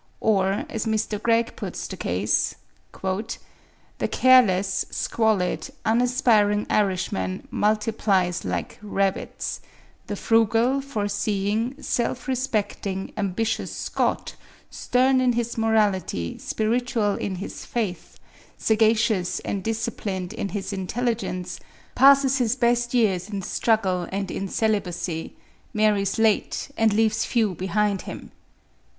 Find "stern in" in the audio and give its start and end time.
14.71-15.33